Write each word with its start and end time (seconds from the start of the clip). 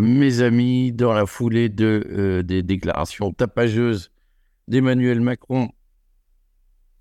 mes 0.00 0.42
amis, 0.42 0.92
dans 0.92 1.12
la 1.12 1.26
foulée 1.26 1.68
de, 1.68 2.06
euh, 2.10 2.42
des 2.42 2.62
déclarations 2.62 3.32
tapageuses 3.32 4.10
d'Emmanuel 4.68 5.20
Macron 5.20 5.70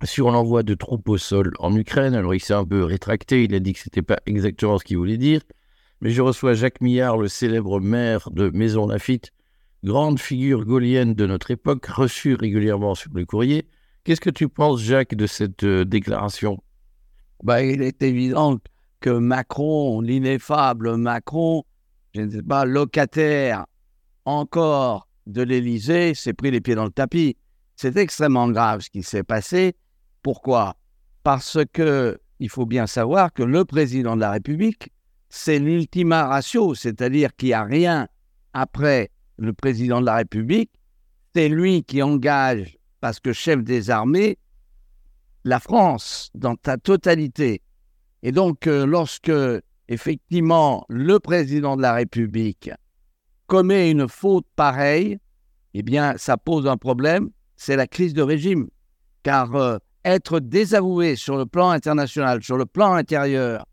sur 0.04 0.32
l'envoi 0.32 0.64
de 0.64 0.74
troupes 0.74 1.10
au 1.10 1.18
sol 1.18 1.54
en 1.60 1.76
Ukraine. 1.76 2.14
Alors, 2.14 2.34
il 2.34 2.40
s'est 2.40 2.54
un 2.54 2.66
peu 2.66 2.84
rétracté, 2.84 3.44
il 3.44 3.54
a 3.54 3.60
dit 3.60 3.74
que 3.74 3.80
ce 3.80 3.86
n'était 3.88 4.02
pas 4.02 4.20
exactement 4.26 4.78
ce 4.78 4.84
qu'il 4.84 4.98
voulait 4.98 5.18
dire. 5.18 5.42
Mais 6.02 6.12
je 6.12 6.22
reçois 6.22 6.54
Jacques 6.54 6.82
Millard, 6.82 7.18
le 7.18 7.28
célèbre 7.28 7.80
maire 7.82 8.30
de 8.32 8.50
Maison 8.50 8.88
Lafitte, 8.88 9.32
grande 9.84 10.20
figure 10.20 10.66
gaulienne 10.66 11.14
de 11.14 11.26
notre 11.26 11.52
époque, 11.52 11.86
reçue 11.88 12.36
régulièrement 12.36 12.96
sur 12.96 13.12
le 13.14 13.26
courrier. 13.26 13.68
Qu'est-ce 14.04 14.22
que 14.22 14.30
tu 14.30 14.48
penses, 14.48 14.82
Jacques, 14.82 15.16
de 15.16 15.28
cette 15.28 15.64
euh, 15.64 15.84
déclaration? 15.84 16.64
Bah, 17.44 17.64
Il 17.64 17.82
est 17.82 18.02
évident 18.02 18.58
que 19.02 19.10
Macron, 19.10 20.02
l'ineffable 20.02 20.96
Macron, 20.96 21.64
je 22.14 22.22
ne 22.22 22.30
sais 22.30 22.44
pas, 22.44 22.66
locataire 22.66 23.66
encore 24.26 25.08
de 25.28 25.42
l'Élysée, 25.42 26.14
s'est 26.14 26.34
pris 26.34 26.52
les 26.52 26.62
pieds 26.62 26.76
dans 26.76 26.86
le 26.86 26.92
tapis. 26.92 27.38
C'est 27.76 27.98
extrêmement 27.98 28.50
grave 28.50 28.82
ce 28.82 28.90
qui 28.90 29.04
s'est 29.04 29.24
passé. 29.24 29.76
Pourquoi? 30.22 30.76
Parce 31.24 31.60
que 31.72 32.20
il 32.40 32.50
faut 32.50 32.66
bien 32.66 32.88
savoir 32.88 33.34
que 33.34 33.44
le 33.44 33.66
président 33.66 34.16
de 34.16 34.22
la 34.22 34.32
République, 34.32 34.92
c'est 35.30 35.60
l'ultima 35.60 36.26
ratio, 36.26 36.74
c'est-à-dire 36.74 37.36
qu'il 37.36 37.50
n'y 37.50 37.54
a 37.54 37.64
rien 37.64 38.08
après 38.54 39.12
le 39.38 39.54
président 39.54 40.02
de 40.02 40.06
la 40.06 40.16
République. 40.16 40.72
C'est 41.36 41.50
lui 41.50 41.84
qui 41.84 42.02
engage, 42.02 42.78
parce 43.02 43.20
que 43.20 43.34
chef 43.34 43.64
des 43.64 43.90
armées, 43.90 44.38
la 45.44 45.60
France 45.60 46.32
dans 46.34 46.56
sa 46.66 46.78
totalité. 46.78 47.62
Et 48.24 48.32
donc, 48.32 48.68
euh, 48.68 48.86
lorsque 48.86 49.32
effectivement 49.90 50.86
le 50.88 51.20
président 51.20 51.76
de 51.76 51.82
la 51.82 51.94
République 51.94 52.72
commet 53.48 53.92
une 53.92 54.08
faute 54.08 54.46
pareille, 54.56 55.18
eh 55.74 55.82
bien, 55.82 56.14
ça 56.18 56.38
pose 56.38 56.68
un 56.68 56.78
problème, 56.78 57.32
c'est 57.58 57.76
la 57.76 57.88
crise 57.88 58.14
de 58.14 58.22
régime. 58.22 58.70
Car 59.24 59.54
euh, 59.56 59.78
être 60.06 60.40
désavoué 60.40 61.16
sur 61.16 61.36
le 61.36 61.46
plan 61.46 61.72
international, 61.72 62.42
sur 62.42 62.58
le 62.58 62.66
plan 62.66 62.94
intérieur, 62.94 63.66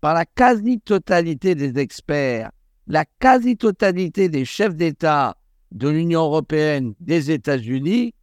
par 0.00 0.14
la 0.14 0.26
quasi-totalité 0.26 1.54
des 1.54 1.78
experts, 1.80 2.50
la 2.86 3.04
quasi-totalité 3.20 4.28
des 4.28 4.44
chefs 4.44 4.76
d'État 4.76 5.36
de 5.70 5.88
l'Union 5.88 6.22
européenne, 6.22 6.94
des 7.00 7.30
États-Unis, 7.30 8.14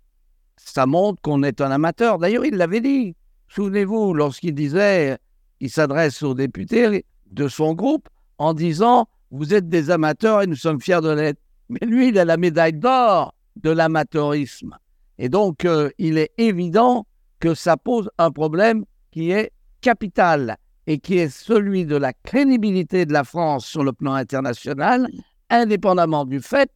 ça 0.57 0.85
montre 0.85 1.21
qu'on 1.21 1.41
est 1.41 1.61
un 1.61 1.71
amateur. 1.71 2.19
D'ailleurs, 2.19 2.45
il 2.45 2.55
l'avait 2.55 2.81
dit. 2.81 3.15
Souvenez-vous, 3.47 4.13
lorsqu'il 4.13 4.53
disait, 4.53 5.17
il 5.59 5.69
s'adresse 5.69 6.21
aux 6.21 6.35
députés 6.35 7.05
de 7.31 7.47
son 7.47 7.73
groupe 7.73 8.09
en 8.37 8.53
disant 8.53 9.07
Vous 9.31 9.53
êtes 9.53 9.69
des 9.69 9.89
amateurs 9.89 10.41
et 10.41 10.47
nous 10.47 10.55
sommes 10.55 10.81
fiers 10.81 11.01
de 11.01 11.09
l'être. 11.09 11.41
Mais 11.69 11.85
lui, 11.85 12.09
il 12.09 12.19
a 12.19 12.25
la 12.25 12.37
médaille 12.37 12.73
d'or 12.73 13.33
de 13.57 13.69
l'amateurisme. 13.69 14.77
Et 15.17 15.29
donc, 15.29 15.65
euh, 15.65 15.89
il 15.97 16.17
est 16.17 16.31
évident 16.37 17.05
que 17.39 17.53
ça 17.53 17.77
pose 17.77 18.09
un 18.17 18.31
problème 18.31 18.85
qui 19.11 19.31
est 19.31 19.51
capital 19.81 20.57
et 20.87 20.99
qui 20.99 21.17
est 21.17 21.29
celui 21.29 21.85
de 21.85 21.95
la 21.95 22.13
crédibilité 22.13 23.05
de 23.05 23.13
la 23.13 23.23
France 23.23 23.65
sur 23.65 23.83
le 23.83 23.93
plan 23.93 24.13
international, 24.13 25.07
indépendamment 25.49 26.25
du 26.25 26.41
fait 26.41 26.71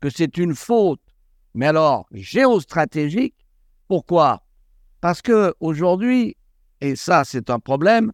que 0.00 0.10
c'est 0.10 0.36
une 0.36 0.54
faute, 0.54 1.00
mais 1.54 1.66
alors 1.66 2.06
géostratégique. 2.12 3.34
Pourquoi? 3.88 4.42
Parce 5.00 5.22
que 5.22 5.54
aujourd'hui, 5.60 6.36
et 6.80 6.96
ça 6.96 7.24
c'est 7.24 7.50
un 7.50 7.58
problème, 7.58 8.12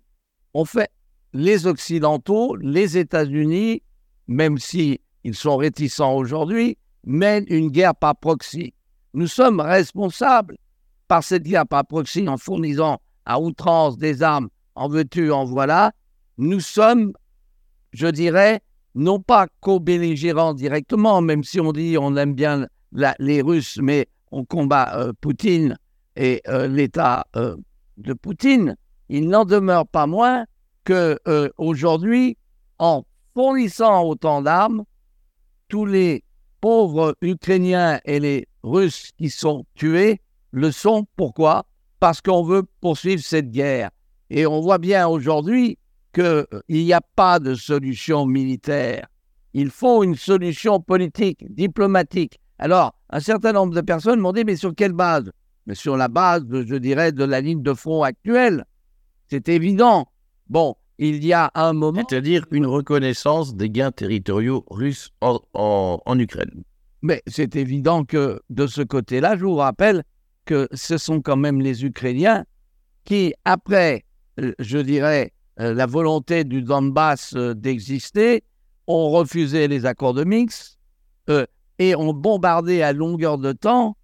on 0.54 0.64
fait 0.64 0.90
les 1.32 1.66
Occidentaux, 1.66 2.56
les 2.56 2.98
États-Unis, 2.98 3.82
même 4.28 4.58
si 4.58 5.00
ils 5.24 5.34
sont 5.34 5.56
réticents 5.56 6.14
aujourd'hui, 6.14 6.76
mènent 7.04 7.46
une 7.48 7.70
guerre 7.70 7.94
par 7.94 8.16
proxy. 8.16 8.74
Nous 9.14 9.26
sommes 9.26 9.60
responsables 9.60 10.56
par 11.08 11.22
cette 11.22 11.42
guerre 11.42 11.66
par 11.66 11.86
proxy 11.86 12.28
en 12.28 12.36
fournissant 12.36 13.00
à 13.24 13.40
outrance 13.40 13.98
des 13.98 14.22
armes, 14.22 14.48
en 14.74 14.88
veux-tu, 14.88 15.30
en 15.30 15.44
voilà. 15.44 15.92
Nous 16.38 16.60
sommes, 16.60 17.12
je 17.92 18.06
dirais, 18.06 18.60
non 18.94 19.20
pas 19.20 19.46
co-belligérants 19.60 20.54
directement, 20.54 21.20
même 21.20 21.44
si 21.44 21.60
on 21.60 21.72
dit 21.72 21.96
on 21.98 22.16
aime 22.16 22.34
bien 22.34 22.66
les 23.18 23.42
Russes, 23.42 23.78
mais 23.80 24.08
on 24.30 24.44
combat 24.44 24.96
euh, 24.96 25.12
Poutine 25.20 25.76
et 26.16 26.42
euh, 26.48 26.66
l'État 26.66 27.26
euh, 27.36 27.56
de 27.96 28.12
Poutine, 28.12 28.76
il 29.08 29.28
n'en 29.28 29.44
demeure 29.44 29.86
pas 29.86 30.06
moins 30.06 30.44
que 30.84 31.18
aujourd'hui, 31.58 32.36
en 32.78 33.04
fournissant 33.34 34.04
autant 34.04 34.42
d'armes, 34.42 34.84
tous 35.68 35.86
les 35.86 36.24
pauvres 36.60 37.16
Ukrainiens 37.22 38.00
et 38.04 38.20
les 38.20 38.46
Russes 38.62 39.10
qui 39.18 39.30
sont 39.30 39.64
tués 39.74 40.20
le 40.52 40.70
sont. 40.70 41.06
Pourquoi? 41.16 41.64
Parce 41.98 42.20
qu'on 42.20 42.44
veut 42.44 42.62
poursuivre 42.80 43.22
cette 43.22 43.50
guerre. 43.50 43.90
Et 44.30 44.46
on 44.46 44.60
voit 44.60 44.78
bien 44.78 45.08
aujourd'hui 45.08 45.78
qu'il 46.14 46.24
euh, 46.24 46.44
n'y 46.68 46.92
a 46.92 47.00
pas 47.00 47.38
de 47.38 47.54
solution 47.54 48.26
militaire. 48.26 49.06
Il 49.54 49.70
faut 49.70 50.02
une 50.02 50.14
solution 50.14 50.80
politique, 50.80 51.44
diplomatique. 51.54 52.38
Alors, 52.58 52.94
un 53.10 53.20
certain 53.20 53.52
nombre 53.52 53.74
de 53.74 53.80
personnes 53.80 54.20
m'ont 54.20 54.32
dit, 54.32 54.44
mais 54.44 54.56
sur 54.56 54.74
quelle 54.74 54.92
base? 54.92 55.30
Mais 55.66 55.74
sur 55.74 55.96
la 55.96 56.08
base, 56.08 56.44
je 56.50 56.76
dirais, 56.76 57.12
de 57.12 57.24
la 57.24 57.40
ligne 57.40 57.62
de 57.62 57.74
front 57.74 58.02
actuelle. 58.02 58.64
C'est 59.28 59.48
évident. 59.48 60.08
Bon, 60.52 60.76
il 60.98 61.24
y 61.24 61.32
a 61.32 61.50
un 61.54 61.72
moment... 61.72 62.04
C'est-à-dire 62.06 62.44
une 62.50 62.66
reconnaissance 62.66 63.56
des 63.56 63.70
gains 63.70 63.90
territoriaux 63.90 64.66
russes 64.68 65.08
en, 65.22 65.40
en 65.54 66.18
Ukraine. 66.18 66.62
Mais 67.00 67.22
c'est 67.26 67.56
évident 67.56 68.04
que 68.04 68.38
de 68.50 68.66
ce 68.66 68.82
côté-là, 68.82 69.38
je 69.38 69.46
vous 69.46 69.54
rappelle 69.54 70.04
que 70.44 70.68
ce 70.74 70.98
sont 70.98 71.22
quand 71.22 71.38
même 71.38 71.62
les 71.62 71.86
Ukrainiens 71.86 72.44
qui, 73.04 73.32
après, 73.46 74.04
euh, 74.40 74.52
je 74.58 74.76
dirais, 74.76 75.32
euh, 75.58 75.72
la 75.72 75.86
volonté 75.86 76.44
du 76.44 76.60
Donbass 76.60 77.34
euh, 77.34 77.54
d'exister, 77.54 78.44
ont 78.86 79.08
refusé 79.08 79.68
les 79.68 79.86
accords 79.86 80.12
de 80.12 80.24
Minsk 80.24 80.76
et 81.78 81.96
ont 81.96 82.12
bombardé 82.12 82.82
à 82.82 82.92
longueur 82.92 83.38
de 83.38 83.52
temps, 83.52 83.96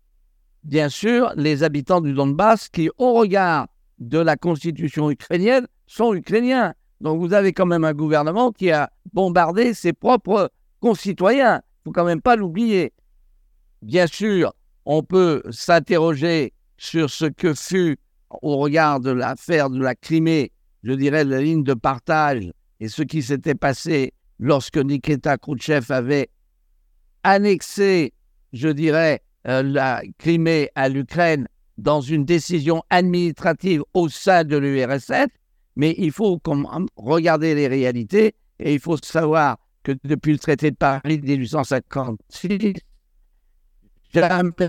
bien 0.65 0.89
sûr, 0.89 1.31
les 1.37 1.63
habitants 1.63 2.01
du 2.01 2.15
Donbass 2.15 2.71
qui, 2.71 2.89
au 2.97 3.13
regard 3.13 3.67
de 3.99 4.19
la 4.19 4.37
constitution 4.37 5.11
ukrainienne, 5.11 5.67
sont 5.89 6.15
ukrainiens. 6.15 6.75
Donc 7.01 7.19
vous 7.21 7.33
avez 7.33 7.53
quand 7.53 7.67
même 7.67 7.85
un 7.85 7.95
gouvernement 7.95 8.53
qui 8.53 8.71
a 8.71 8.91
bombardé 9.13 9.75
ses 9.75 9.93
propres 9.93 10.51
concitoyens. 10.81 11.57
Il 11.57 11.89
ne 11.89 11.91
faut 11.91 11.93
quand 11.93 12.05
même 12.05 12.23
pas 12.23 12.37
l'oublier. 12.37 12.93
Bien 13.83 14.07
sûr, 14.07 14.53
on 14.85 15.03
peut 15.03 15.43
s'interroger 15.51 16.53
sur 16.77 17.11
ce 17.11 17.25
que 17.25 17.55
fut 17.55 17.99
au 18.43 18.59
regard 18.59 19.01
de 19.01 19.11
l'affaire 19.11 19.71
de 19.71 19.81
la 19.81 19.95
Crimée, 19.95 20.53
je 20.83 20.93
dirais, 20.93 21.25
la 21.25 21.41
ligne 21.41 21.65
de 21.65 21.75
partage 21.75 22.53
et 22.81 22.89
ce 22.89 23.03
qui 23.03 23.23
s'était 23.23 23.55
passé 23.55 24.13
lorsque 24.39 24.77
Nikita 24.77 25.39
Khrouchtchev 25.39 25.93
avait 25.93 26.29
annexé, 27.25 28.13
je 28.53 28.69
dirais, 28.69 29.23
euh, 29.47 29.63
la 29.63 30.03
Crimée 30.19 30.71
à 30.75 30.89
l'Ukraine 30.89 31.49
dans 31.79 32.01
une 32.01 32.25
décision 32.25 32.83
administrative 32.91 33.83
au 33.95 34.09
sein 34.09 34.45
de 34.45 34.57
l'URSS, 34.57 35.29
mais 35.79 35.95
il 35.97 36.11
faut 36.11 36.39
regarder 36.97 37.55
les 37.55 37.69
réalités 37.69 38.35
et 38.59 38.75
il 38.75 38.81
faut 38.81 38.97
savoir 38.99 39.59
que 39.85 39.93
depuis 40.05 40.33
le 40.33 40.39
traité 40.39 40.73
de 40.73 40.77
Paris 40.77 41.19
de 41.19 41.27
1856, 41.27 42.75
jamais 44.13 44.69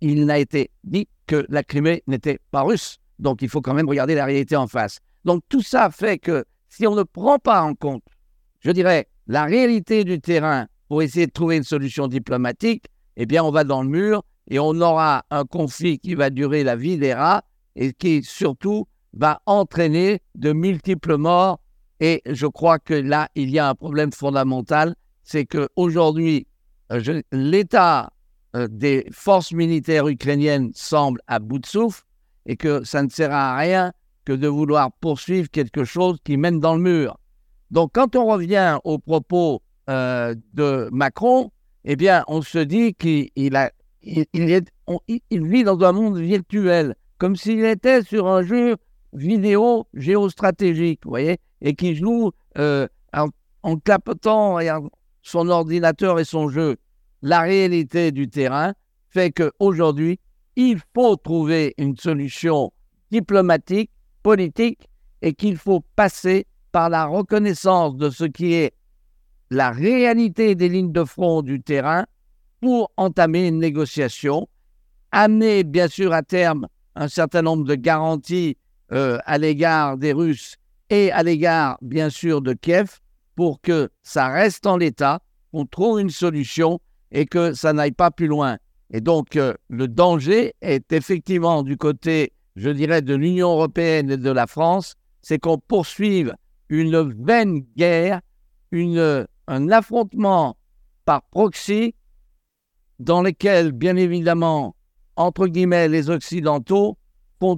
il 0.00 0.24
n'a 0.24 0.38
été 0.38 0.70
dit 0.82 1.06
que 1.26 1.44
la 1.50 1.62
Crimée 1.62 2.02
n'était 2.06 2.40
pas 2.50 2.62
russe. 2.62 2.96
Donc 3.18 3.42
il 3.42 3.50
faut 3.50 3.60
quand 3.60 3.74
même 3.74 3.88
regarder 3.88 4.14
la 4.14 4.24
réalité 4.24 4.56
en 4.56 4.66
face. 4.66 4.98
Donc 5.26 5.42
tout 5.50 5.60
ça 5.60 5.90
fait 5.90 6.18
que 6.18 6.46
si 6.70 6.86
on 6.86 6.94
ne 6.94 7.02
prend 7.02 7.38
pas 7.38 7.62
en 7.62 7.74
compte, 7.74 8.02
je 8.60 8.70
dirais, 8.70 9.08
la 9.26 9.44
réalité 9.44 10.04
du 10.04 10.20
terrain 10.20 10.68
pour 10.88 11.02
essayer 11.02 11.26
de 11.26 11.32
trouver 11.32 11.58
une 11.58 11.64
solution 11.64 12.08
diplomatique, 12.08 12.86
eh 13.16 13.26
bien 13.26 13.44
on 13.44 13.50
va 13.50 13.64
dans 13.64 13.82
le 13.82 13.90
mur 13.90 14.22
et 14.48 14.58
on 14.58 14.80
aura 14.80 15.26
un 15.30 15.44
conflit 15.44 15.98
qui 15.98 16.14
va 16.14 16.30
durer 16.30 16.64
la 16.64 16.76
vie 16.76 16.96
des 16.96 17.12
rats 17.12 17.44
et 17.74 17.92
qui 17.92 18.22
surtout 18.22 18.86
va 19.16 19.40
entraîner 19.46 20.20
de 20.34 20.52
multiples 20.52 21.16
morts. 21.16 21.60
Et 22.00 22.22
je 22.26 22.46
crois 22.46 22.78
que 22.78 22.94
là, 22.94 23.28
il 23.34 23.50
y 23.50 23.58
a 23.58 23.68
un 23.68 23.74
problème 23.74 24.12
fondamental, 24.12 24.94
c'est 25.22 25.46
qu'aujourd'hui, 25.46 26.46
euh, 26.92 27.22
l'État 27.32 28.12
euh, 28.54 28.68
des 28.70 29.06
forces 29.10 29.52
militaires 29.52 30.06
ukrainiennes 30.06 30.70
semble 30.74 31.20
à 31.26 31.38
bout 31.38 31.58
de 31.58 31.66
souffle 31.66 32.02
et 32.44 32.56
que 32.56 32.84
ça 32.84 33.02
ne 33.02 33.08
sert 33.08 33.32
à 33.32 33.56
rien 33.56 33.92
que 34.24 34.32
de 34.32 34.46
vouloir 34.46 34.92
poursuivre 35.00 35.48
quelque 35.50 35.84
chose 35.84 36.18
qui 36.22 36.36
mène 36.36 36.60
dans 36.60 36.74
le 36.74 36.82
mur. 36.82 37.18
Donc 37.70 37.90
quand 37.94 38.14
on 38.14 38.26
revient 38.26 38.78
aux 38.84 38.98
propos 38.98 39.62
euh, 39.88 40.34
de 40.54 40.88
Macron, 40.92 41.50
eh 41.84 41.96
bien 41.96 42.24
on 42.28 42.42
se 42.42 42.58
dit 42.58 42.94
qu'il 42.94 43.30
il 43.36 43.70
il, 44.02 45.46
vit 45.46 45.64
dans 45.64 45.80
un 45.80 45.92
monde 45.92 46.18
virtuel, 46.18 46.94
comme 47.18 47.34
s'il 47.34 47.64
était 47.64 48.02
sur 48.02 48.28
un 48.28 48.42
jeu 48.42 48.76
vidéo 49.12 49.86
géostratégique, 49.94 51.00
vous 51.04 51.10
voyez, 51.10 51.38
et 51.60 51.74
qui 51.74 51.94
joue 51.94 52.32
euh, 52.58 52.86
en, 53.62 53.76
clapotant 53.78 54.58
et 54.60 54.70
son 55.22 55.48
ordinateur 55.48 56.20
et 56.20 56.24
son 56.24 56.48
jeu. 56.48 56.76
La 57.22 57.40
réalité 57.40 58.12
du 58.12 58.28
terrain 58.28 58.74
fait 59.08 59.32
qu'aujourd'hui, 59.32 60.20
il 60.54 60.78
faut 60.94 61.16
trouver 61.16 61.74
une 61.78 61.96
solution 61.96 62.72
diplomatique, 63.10 63.90
politique, 64.22 64.88
et 65.22 65.34
qu'il 65.34 65.56
faut 65.56 65.82
passer 65.96 66.46
par 66.72 66.88
la 66.90 67.06
reconnaissance 67.06 67.96
de 67.96 68.10
ce 68.10 68.24
qui 68.24 68.54
est 68.54 68.74
la 69.50 69.70
réalité 69.70 70.54
des 70.54 70.68
lignes 70.68 70.92
de 70.92 71.04
front 71.04 71.42
du 71.42 71.60
terrain 71.60 72.04
pour 72.60 72.92
entamer 72.96 73.48
une 73.48 73.58
négociation, 73.58 74.48
amener 75.12 75.64
bien 75.64 75.88
sûr 75.88 76.12
à 76.12 76.22
terme 76.22 76.66
un 76.94 77.08
certain 77.08 77.42
nombre 77.42 77.64
de 77.64 77.74
garanties 77.74 78.56
euh, 78.92 79.18
à 79.24 79.38
l'égard 79.38 79.96
des 79.96 80.12
Russes 80.12 80.56
et 80.90 81.10
à 81.12 81.22
l'égard 81.22 81.78
bien 81.82 82.10
sûr 82.10 82.40
de 82.40 82.52
Kiev 82.52 83.00
pour 83.34 83.60
que 83.60 83.90
ça 84.02 84.28
reste 84.28 84.66
en 84.66 84.76
l'état, 84.76 85.20
qu'on 85.52 85.66
trouve 85.66 86.00
une 86.00 86.10
solution 86.10 86.80
et 87.10 87.26
que 87.26 87.52
ça 87.52 87.72
n'aille 87.72 87.92
pas 87.92 88.10
plus 88.10 88.26
loin. 88.26 88.58
Et 88.90 89.00
donc 89.00 89.36
euh, 89.36 89.54
le 89.68 89.88
danger 89.88 90.54
est 90.60 90.92
effectivement 90.92 91.62
du 91.62 91.76
côté, 91.76 92.32
je 92.54 92.70
dirais, 92.70 93.02
de 93.02 93.14
l'Union 93.14 93.50
européenne 93.50 94.10
et 94.10 94.16
de 94.16 94.30
la 94.30 94.46
France, 94.46 94.94
c'est 95.22 95.38
qu'on 95.38 95.58
poursuive 95.58 96.34
une 96.68 97.12
vaine 97.24 97.64
guerre, 97.76 98.20
une, 98.70 99.26
un 99.48 99.70
affrontement 99.70 100.56
par 101.04 101.22
proxy 101.22 101.94
dans 102.98 103.22
lequel, 103.22 103.72
bien 103.72 103.96
évidemment, 103.96 104.74
entre 105.16 105.46
guillemets, 105.46 105.88
les 105.88 106.10
Occidentaux 106.10 106.96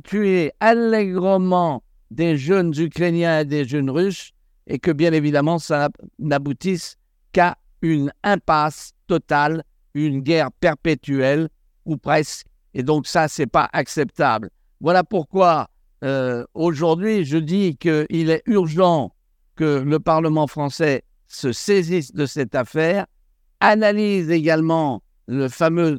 tuer 0.02 0.52
allègrement 0.60 1.82
des 2.10 2.36
jeunes 2.36 2.72
Ukrainiens 2.76 3.40
et 3.40 3.44
des 3.44 3.64
jeunes 3.64 3.90
Russes 3.90 4.32
et 4.66 4.78
que, 4.78 4.90
bien 4.90 5.12
évidemment, 5.12 5.58
ça 5.58 5.88
n'aboutisse 6.18 6.96
qu'à 7.32 7.56
une 7.82 8.12
impasse 8.22 8.92
totale, 9.06 9.62
une 9.94 10.20
guerre 10.20 10.50
perpétuelle 10.52 11.48
ou 11.84 11.96
presque. 11.96 12.46
Et 12.74 12.82
donc 12.82 13.06
ça, 13.06 13.28
c'est 13.28 13.46
pas 13.46 13.68
acceptable. 13.72 14.50
Voilà 14.80 15.04
pourquoi 15.04 15.68
euh, 16.04 16.44
aujourd'hui, 16.54 17.24
je 17.24 17.38
dis 17.38 17.76
qu'il 17.76 18.30
est 18.30 18.42
urgent 18.46 19.12
que 19.56 19.82
le 19.84 19.98
Parlement 19.98 20.46
français 20.46 21.02
se 21.26 21.52
saisisse 21.52 22.14
de 22.14 22.26
cette 22.26 22.54
affaire, 22.54 23.06
analyse 23.60 24.30
également 24.30 25.02
le 25.26 25.48
fameux 25.48 25.98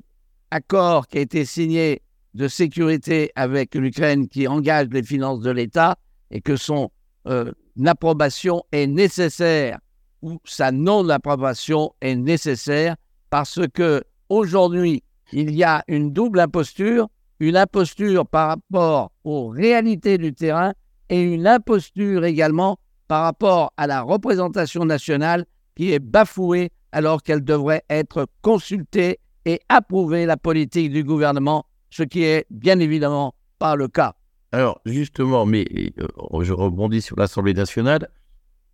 accord 0.51 1.07
qui 1.07 1.17
a 1.17 1.21
été 1.21 1.45
signé 1.45 2.01
de 2.33 2.47
sécurité 2.47 3.31
avec 3.35 3.75
l'Ukraine 3.75 4.27
qui 4.27 4.47
engage 4.47 4.87
les 4.91 5.03
finances 5.03 5.41
de 5.41 5.51
l'État 5.51 5.97
et 6.31 6.41
que 6.41 6.55
son 6.55 6.91
euh, 7.27 7.51
approbation 7.85 8.63
est 8.71 8.87
nécessaire 8.87 9.79
ou 10.21 10.39
sa 10.43 10.71
non-approbation 10.71 11.93
est 12.01 12.15
nécessaire 12.15 12.95
parce 13.29 13.59
que 13.73 14.03
aujourd'hui 14.29 15.03
il 15.31 15.51
y 15.55 15.63
a 15.63 15.83
une 15.87 16.11
double 16.11 16.39
imposture, 16.39 17.07
une 17.39 17.55
imposture 17.55 18.25
par 18.25 18.49
rapport 18.49 19.11
aux 19.23 19.47
réalités 19.47 20.17
du 20.17 20.33
terrain 20.33 20.73
et 21.09 21.21
une 21.21 21.47
imposture 21.47 22.25
également 22.25 22.79
par 23.07 23.23
rapport 23.23 23.73
à 23.77 23.87
la 23.87 24.01
représentation 24.01 24.85
nationale 24.85 25.45
qui 25.75 25.93
est 25.93 25.99
bafouée 25.99 26.71
alors 26.91 27.23
qu'elle 27.23 27.43
devrait 27.43 27.83
être 27.89 28.27
consultée 28.41 29.19
et 29.45 29.59
approuver 29.69 30.25
la 30.25 30.37
politique 30.37 30.91
du 30.91 31.03
gouvernement, 31.03 31.65
ce 31.89 32.03
qui 32.03 32.23
est 32.23 32.45
bien 32.49 32.79
évidemment 32.79 33.35
pas 33.57 33.75
le 33.75 33.87
cas. 33.87 34.15
Alors 34.51 34.81
justement, 34.85 35.45
mais 35.45 35.65
euh, 35.99 36.43
je 36.43 36.53
rebondis 36.53 37.01
sur 37.01 37.15
l'Assemblée 37.17 37.53
nationale. 37.53 38.09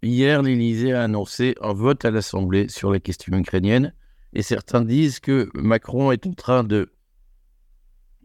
Hier, 0.01 0.41
l'Élysée 0.41 0.94
a 0.94 1.03
annoncé 1.03 1.56
un 1.62 1.73
vote 1.73 2.06
à 2.06 2.12
l'Assemblée 2.12 2.69
sur 2.69 2.91
la 2.91 3.00
question 3.00 3.35
ukrainienne 3.38 3.94
et 4.33 4.41
certains 4.41 4.81
disent 4.81 5.19
que 5.19 5.50
Macron 5.53 6.12
est 6.12 6.27
en 6.27 6.33
train 6.33 6.63
de 6.63 6.91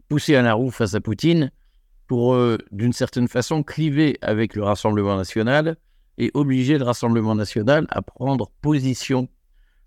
pousser 0.09 0.35
à 0.35 0.41
la 0.41 0.53
roue 0.53 0.71
face 0.71 0.93
à 0.93 1.01
Poutine 1.01 1.51
pour, 2.07 2.33
euh, 2.33 2.57
d'une 2.71 2.93
certaine 2.93 3.29
façon, 3.29 3.63
cliver 3.63 4.17
avec 4.21 4.55
le 4.55 4.63
Rassemblement 4.63 5.15
national 5.15 5.77
et 6.17 6.29
obliger 6.33 6.77
le 6.77 6.83
Rassemblement 6.83 7.35
national 7.35 7.87
à 7.89 8.01
prendre 8.01 8.51
position 8.61 9.29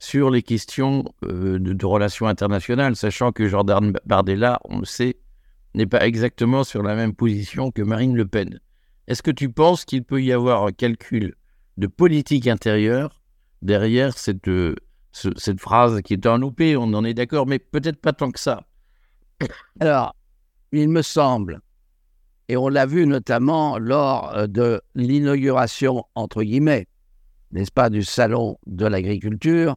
sur 0.04 0.30
les 0.30 0.42
questions 0.42 1.04
euh, 1.24 1.58
de, 1.58 1.86
relations 1.86 2.26
internationales, 2.26 2.94
sachant 2.94 3.32
que 3.32 3.48
Jordan 3.48 3.92
Bardella, 4.04 4.60
on 4.64 4.80
le 4.80 4.84
sait, 4.84 5.16
n'est 5.74 5.86
pas 5.86 6.06
exactement 6.06 6.62
sur 6.62 6.82
la 6.82 6.94
même 6.94 7.14
position 7.14 7.70
que 7.70 7.80
Marine 7.80 8.14
Le 8.14 8.26
Pen. 8.26 8.60
Est-ce 9.08 9.22
que 9.22 9.30
tu 9.30 9.48
penses 9.48 9.86
qu'il 9.86 10.04
peut 10.04 10.22
y 10.22 10.30
avoir 10.30 10.66
un 10.66 10.72
calcul 10.72 11.34
de 11.78 11.86
politique 11.86 12.46
intérieure 12.46 13.22
derrière 13.62 14.16
cette, 14.18 14.46
euh, 14.46 14.74
phrase 15.58 16.02
qui 16.02 16.12
est 16.12 16.26
un 16.26 16.38
loupé, 16.38 16.76
on 16.76 16.92
en 16.92 17.04
est 17.04 17.14
d'accord, 17.14 17.46
mais 17.46 17.58
peut-être 17.58 18.00
pas 18.00 18.12
tant 18.12 18.30
que 18.30 18.40
ça 18.40 18.66
Alors, 19.80 20.14
il 20.70 20.90
me 20.90 21.00
semble, 21.00 21.60
et 22.48 22.58
on 22.58 22.68
l'a 22.68 22.84
vu 22.84 23.06
notamment 23.06 23.78
lors 23.78 24.36
euh, 24.36 24.46
de 24.46 24.82
l'inauguration, 24.94 26.04
entre 26.14 26.42
guillemets, 26.42 26.88
n'est-ce 27.52 27.72
pas, 27.72 27.88
du 27.88 28.02
Salon 28.02 28.58
de 28.66 28.84
l'agriculture, 28.84 29.76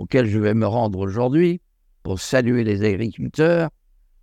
auquel 0.00 0.26
je 0.26 0.38
vais 0.38 0.54
me 0.54 0.66
rendre 0.66 0.98
aujourd'hui 0.98 1.60
pour 2.02 2.20
saluer 2.20 2.64
les 2.64 2.82
agriculteurs 2.82 3.68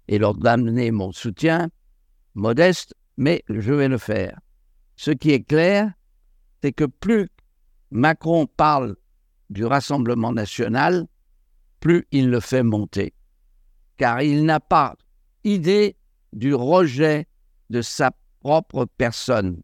et 0.07 0.17
leur 0.17 0.35
amener 0.43 0.89
mon 0.89 1.11
soutien, 1.11 1.69
modeste, 2.33 2.95
mais 3.15 3.43
je 3.47 3.73
vais 3.73 3.87
le 3.87 3.99
faire. 3.99 4.39
Ce 4.95 5.11
qui 5.11 5.29
est 5.29 5.43
clair, 5.43 5.93
c'est 6.63 6.71
que 6.71 6.85
plus 6.85 7.29
Macron 7.91 8.47
parle 8.47 8.95
du 9.51 9.65
Rassemblement 9.65 10.33
national, 10.33 11.05
plus 11.79 12.07
il 12.11 12.31
le 12.31 12.39
fait 12.39 12.63
monter. 12.63 13.13
Car 13.97 14.23
il 14.23 14.45
n'a 14.45 14.59
pas 14.59 14.95
idée 15.43 15.95
du 16.33 16.55
rejet 16.55 17.27
de 17.69 17.83
sa 17.83 18.11
propre 18.39 18.87
personne. 18.97 19.61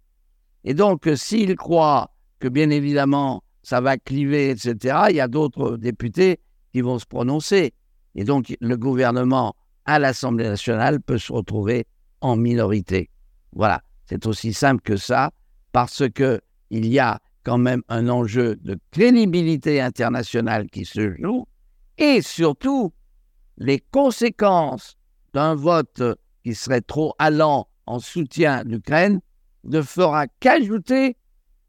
Et 0.63 0.75
donc, 0.75 1.09
s'il 1.15 1.55
croit 1.55 2.13
que, 2.37 2.47
bien 2.47 2.69
évidemment, 2.69 3.42
ça 3.63 3.81
va 3.81 3.97
cliver, 3.97 4.49
etc., 4.51 5.05
il 5.09 5.15
y 5.15 5.21
a 5.21 5.27
d'autres 5.27 5.77
députés 5.77 6.39
qui 6.71 6.81
vont 6.81 6.99
se 6.99 7.05
prononcer. 7.05 7.73
Et 8.15 8.23
donc, 8.25 8.55
le 8.59 8.77
gouvernement 8.77 9.55
à 9.85 9.99
l'Assemblée 9.99 10.47
nationale 10.47 11.01
peut 11.01 11.17
se 11.17 11.31
retrouver 11.31 11.87
en 12.21 12.35
minorité. 12.35 13.09
Voilà, 13.53 13.81
c'est 14.05 14.25
aussi 14.27 14.53
simple 14.53 14.81
que 14.81 14.97
ça, 14.97 15.31
parce 15.71 16.03
que 16.09 16.41
il 16.69 16.87
y 16.87 16.99
a 16.99 17.19
quand 17.43 17.57
même 17.57 17.81
un 17.89 18.07
enjeu 18.09 18.55
de 18.57 18.77
crédibilité 18.91 19.81
internationale 19.81 20.67
qui 20.69 20.85
se 20.85 21.13
joue, 21.15 21.45
et 21.97 22.21
surtout 22.21 22.93
les 23.57 23.79
conséquences 23.79 24.97
d'un 25.33 25.55
vote 25.55 26.01
qui 26.43 26.55
serait 26.55 26.81
trop 26.81 27.13
allant 27.19 27.67
en 27.85 27.99
soutien 27.99 28.63
d'Ukraine 28.63 29.19
ne 29.65 29.81
fera 29.81 30.27
qu'ajouter 30.39 31.17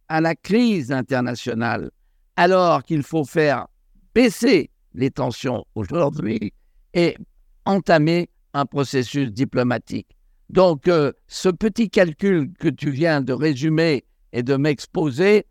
à 0.08 0.20
la 0.20 0.34
crise 0.34 0.92
internationale, 0.92 1.90
alors 2.36 2.82
qu'il 2.82 3.02
faut 3.02 3.24
faire 3.24 3.66
baisser 4.14 4.70
les 4.94 5.10
tensions 5.10 5.64
aujourd'hui 5.74 6.52
et 6.94 7.16
entamer 7.64 8.28
un 8.52 8.66
processus 8.66 9.32
diplomatique. 9.32 10.16
Donc, 10.50 10.88
euh, 10.88 11.12
ce 11.26 11.48
petit 11.48 11.90
calcul 11.90 12.52
que 12.58 12.68
tu 12.68 12.90
viens 12.90 13.20
de 13.20 13.32
résumer 13.32 14.04
et 14.32 14.42
de 14.42 14.56
m'exposer, 14.56 15.46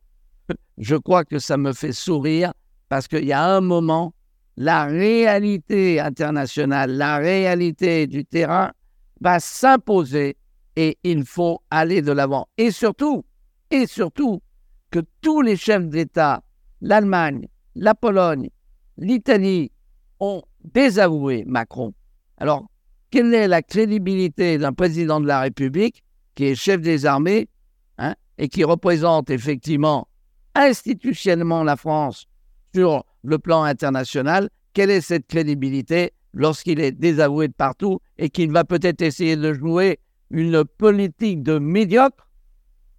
je 0.78 0.96
crois 0.96 1.26
que 1.26 1.40
ça 1.40 1.58
me 1.58 1.74
fait 1.74 1.92
sourire 1.92 2.54
parce 2.90 3.08
qu'il 3.08 3.26
y 3.26 3.34
a 3.34 3.44
un 3.44 3.62
moment, 3.62 4.14
la 4.56 4.86
réalité 4.86 6.00
internationale, 6.00 6.92
la 6.92 7.18
réalité 7.18 8.08
du 8.08 8.24
terrain 8.24 8.72
va 9.20 9.40
s'imposer 9.40 10.38
et 10.76 10.98
il 11.04 11.26
faut 11.26 11.62
aller 11.72 12.02
de 12.02 12.12
l'avant. 12.12 12.48
Et 12.58 12.72
surtout, 12.72 13.26
et 13.74 13.88
surtout, 13.88 14.42
que 14.92 15.00
tous 15.22 15.42
les 15.42 15.58
chefs 15.58 15.88
d'État, 15.88 16.44
l'Allemagne, 16.80 17.48
la 17.74 17.96
Pologne, 17.96 18.50
l'Italie, 18.98 19.72
ont 20.20 20.44
désavoué 20.64 21.44
Macron. 21.48 21.92
Alors, 22.38 22.68
quelle 23.10 23.34
est 23.34 23.48
la 23.48 23.64
crédibilité 23.64 24.60
d'un 24.60 24.74
président 24.74 25.20
de 25.20 25.26
la 25.26 25.42
République 25.42 26.04
qui 26.36 26.46
est 26.46 26.56
chef 26.56 26.82
des 26.82 27.08
armées 27.08 27.50
hein, 27.98 28.14
et 28.38 28.48
qui 28.48 28.64
représente 28.64 29.32
effectivement 29.32 30.08
institutionnellement 30.54 31.64
la 31.64 31.76
France 31.76 32.28
sur 32.76 33.04
le 33.24 33.40
plan 33.40 33.64
international? 33.64 34.52
Quelle 34.74 34.92
est 34.92 35.02
cette 35.02 35.26
crédibilité 35.26 36.14
lorsqu'il 36.34 36.80
est 36.80 36.92
désavoué 36.92 37.48
de 37.48 37.54
partout 37.54 38.00
et 38.20 38.30
qu'il 38.30 38.52
va 38.52 38.66
peut-être 38.66 39.02
essayer 39.02 39.36
de 39.36 39.52
jouer 39.52 40.00
une 40.30 40.64
politique 40.64 41.42
de 41.42 41.58
médiocre 41.58 42.28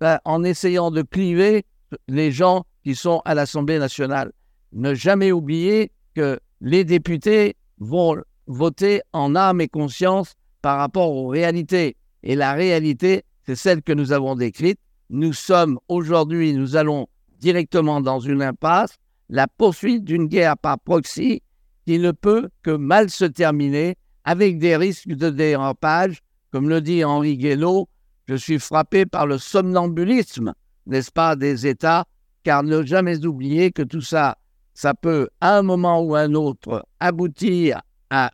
ben, 0.01 0.19
en 0.25 0.45
essayant 0.45 0.91
de 0.91 1.03
cliver 1.03 1.65
les 2.09 2.33
gens 2.33 2.65
qui 2.83 2.95
sont 2.95 3.23
à 3.25 3.35
l'Assemblée 3.35 3.79
nationale. 3.79 4.33
Ne 4.73 4.95
jamais 4.95 5.33
oublier 5.33 5.93
que 6.15 6.39
les 6.61 6.85
députés 6.85 7.57
vont 7.79 8.17
voter 8.47 9.03
en 9.13 9.35
âme 9.35 9.61
et 9.61 9.69
conscience 9.69 10.35
par 10.63 10.79
rapport 10.79 11.15
aux 11.15 11.29
réalités. 11.29 11.97
Et 12.23 12.37
la 12.37 12.55
réalité, 12.55 13.23
c'est 13.47 13.57
celle 13.57 13.83
que 13.83 13.93
nous 13.93 14.13
avons 14.13 14.35
décrite. 14.35 14.79
Nous 15.11 15.33
sommes 15.33 15.79
aujourd'hui, 15.89 16.55
nous 16.55 16.77
allons 16.77 17.07
directement 17.39 18.01
dans 18.01 18.21
une 18.21 18.43
impasse 18.43 18.97
la 19.29 19.47
poursuite 19.47 20.05
d'une 20.05 20.27
guerre 20.27 20.57
par 20.57 20.79
proxy 20.79 21.43
qui 21.87 21.99
ne 21.99 22.13
peut 22.13 22.49
que 22.63 22.71
mal 22.71 23.11
se 23.11 23.25
terminer 23.25 23.97
avec 24.25 24.59
des 24.59 24.77
risques 24.77 25.09
de 25.09 25.31
dérapage. 25.31 26.21
Comme 26.51 26.69
le 26.69 26.81
dit 26.81 27.05
Henri 27.05 27.37
Guénaud, 27.37 27.89
je 28.27 28.35
suis 28.35 28.59
frappé 28.59 29.07
par 29.07 29.27
le 29.27 29.39
somnambulisme, 29.39 30.55
n'est-ce 30.87 31.11
pas, 31.11 31.37
des 31.37 31.67
États, 31.67 32.05
car 32.43 32.63
ne 32.63 32.83
jamais 32.83 33.25
oublier 33.25 33.71
que 33.73 33.83
tout 33.83 34.01
ça, 34.01 34.37
ça 34.75 34.95
peut, 34.95 35.29
à 35.41 35.59
un 35.59 35.63
moment 35.63 36.03
ou 36.03 36.15
à 36.15 36.21
un 36.21 36.35
autre, 36.35 36.87
aboutir 37.01 37.81
à 38.11 38.31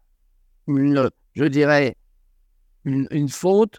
une, 0.67 1.11
je 1.35 1.45
dirais, 1.45 1.97
une, 2.85 3.29
faute, 3.29 3.79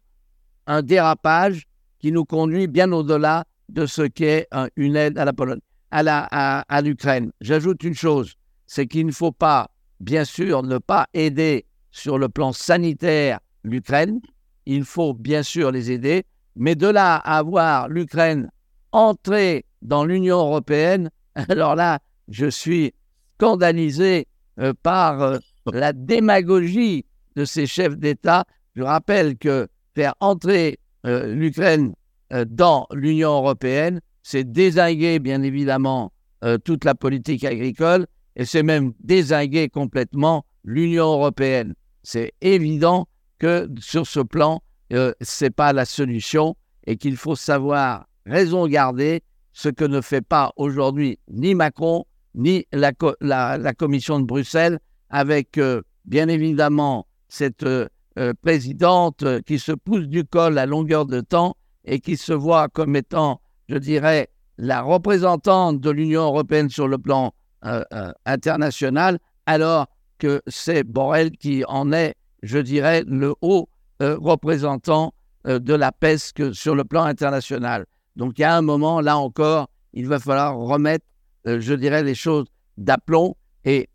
un 0.67 0.81
dérapage 0.81 1.65
qui 1.99 2.11
nous 2.11 2.25
conduit 2.25 2.67
bien 2.67 2.91
au-delà 2.91 3.45
de 3.69 3.85
ce 3.85 4.03
qu'est 4.03 4.47
une 4.75 4.95
aide 4.95 5.17
à 5.17 5.25
la 5.25 5.33
Pologne, 5.33 5.61
à 5.91 6.81
l'Ukraine. 6.83 7.31
J'ajoute 7.41 7.83
une 7.83 7.95
chose, 7.95 8.35
c'est 8.67 8.87
qu'il 8.87 9.05
ne 9.05 9.11
faut 9.11 9.31
pas, 9.31 9.69
bien 9.99 10.23
sûr, 10.23 10.63
ne 10.63 10.77
pas 10.77 11.07
aider 11.13 11.65
sur 11.91 12.17
le 12.17 12.29
plan 12.29 12.53
sanitaire 12.53 13.39
l'Ukraine. 13.63 14.21
Il 14.65 14.83
faut 14.83 15.13
bien 15.13 15.43
sûr 15.43 15.71
les 15.71 15.91
aider, 15.91 16.23
mais 16.55 16.75
de 16.75 16.87
là 16.87 17.15
à 17.15 17.37
avoir 17.37 17.87
l'Ukraine 17.89 18.49
entrer 18.91 19.65
dans 19.81 20.05
l'Union 20.05 20.37
européenne, 20.37 21.09
alors 21.49 21.75
là, 21.75 21.99
je 22.27 22.47
suis 22.47 22.93
scandalisé 23.37 24.27
euh, 24.59 24.73
par 24.83 25.21
euh, 25.21 25.37
la 25.71 25.93
démagogie 25.93 27.05
de 27.35 27.45
ces 27.45 27.65
chefs 27.65 27.97
d'État. 27.97 28.45
Je 28.75 28.83
rappelle 28.83 29.37
que 29.37 29.67
faire 29.95 30.13
entrer 30.19 30.79
euh, 31.05 31.33
l'Ukraine 31.33 31.93
dans 32.47 32.87
l'Union 32.93 33.31
européenne, 33.31 33.99
c'est 34.23 34.49
désinguer 34.49 35.19
bien 35.19 35.43
évidemment 35.43 36.13
toute 36.63 36.85
la 36.85 36.95
politique 36.95 37.43
agricole 37.43 38.07
et 38.37 38.45
c'est 38.45 38.63
même 38.63 38.93
désinguer 39.01 39.67
complètement 39.67 40.45
l'Union 40.63 41.11
européenne. 41.11 41.73
C'est 42.03 42.31
évident 42.39 43.09
que 43.41 43.67
sur 43.79 44.05
ce 44.05 44.19
plan, 44.19 44.61
ce 44.91 45.43
n'est 45.43 45.49
pas 45.49 45.73
la 45.73 45.85
solution 45.85 46.55
et 46.85 46.95
qu'il 46.95 47.17
faut 47.17 47.35
savoir 47.35 48.05
raison 48.27 48.67
garder 48.67 49.23
ce 49.51 49.69
que 49.69 49.83
ne 49.83 49.99
fait 49.99 50.21
pas 50.21 50.51
aujourd'hui 50.57 51.17
ni 51.27 51.55
Macron 51.55 52.05
ni 52.35 52.67
la, 52.71 52.93
commission 53.73 54.19
de 54.19 54.25
Bruxelles, 54.25 54.79
avec 55.09 55.57
euh, 55.57 55.81
bien 56.05 56.27
évidemment 56.27 57.07
cette 57.29 57.63
euh, 57.63 57.87
euh, 58.19 58.33
présidente 58.41 59.25
qui 59.47 59.57
se 59.57 59.71
pousse 59.71 60.07
du 60.07 60.23
col 60.23 60.59
à 60.59 60.67
longueur 60.67 61.07
de 61.07 61.19
temps 61.19 61.57
et 61.83 61.99
qui 61.99 62.17
se 62.17 62.31
voit 62.31 62.69
comme 62.69 62.95
étant, 62.95 63.41
je 63.69 63.77
dirais, 63.77 64.29
la 64.59 64.81
représentante 64.81 65.81
de 65.81 65.89
l'Union 65.89 66.21
européenne 66.21 66.69
sur 66.69 66.87
le 66.87 66.99
plan 66.99 67.33
international, 68.25 69.19
alors 69.45 69.87
que 70.19 70.41
c'est 70.47 70.83
Borrell 70.83 71.31
qui 71.31 71.63
en 71.67 71.91
est, 71.91 72.15
je 72.41 72.57
dirais, 72.59 73.03
le 73.07 73.33
haut 73.41 73.69
représentant 73.99 75.13
de 75.45 75.73
la 75.73 75.91
PESC 75.91 76.53
sur 76.53 76.75
le 76.75 76.83
plan 76.83 77.03
international. 77.03 77.85
Donc 78.15 78.39
il 78.39 78.41
y 78.41 78.45
a 78.45 78.55
un 78.55 78.61
moment, 78.61 78.99
là 78.99 79.17
encore, 79.17 79.69
il 79.93 80.07
va 80.07 80.19
falloir 80.19 80.57
remettre 80.57 81.05
euh, 81.47 81.59
je 81.59 81.73
dirais, 81.73 82.03
les 82.03 82.15
choses 82.15 82.45
d'aplomb. 82.77 83.35
Et 83.65 83.89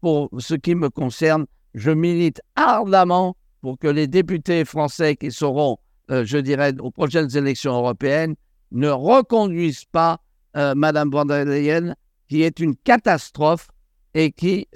pour 0.00 0.30
ce 0.38 0.54
qui 0.54 0.74
me 0.74 0.88
concerne, 0.90 1.46
je 1.74 1.90
milite 1.90 2.40
ardemment 2.56 3.36
pour 3.60 3.78
que 3.78 3.88
les 3.88 4.06
députés 4.06 4.64
français 4.64 5.16
qui 5.16 5.30
seront, 5.30 5.78
euh, 6.10 6.24
je 6.24 6.38
dirais, 6.38 6.74
aux 6.80 6.90
prochaines 6.90 7.36
élections 7.36 7.74
européennes 7.74 8.34
ne 8.72 8.88
reconduisent 8.88 9.84
pas 9.84 10.20
euh, 10.56 10.74
Madame 10.74 11.10
von 11.10 11.24
der 11.24 11.44
Leyen, 11.44 11.94
qui 12.28 12.42
est 12.42 12.58
une 12.60 12.76
catastrophe 12.76 13.68
et 14.14 14.32
qui 14.32 14.66